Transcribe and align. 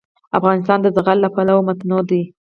افغانستان 0.37 0.79
د 0.81 0.87
زغال 0.95 1.17
له 1.21 1.29
پلوه 1.35 1.61
متنوع 1.67 2.01
دی. 2.09 2.21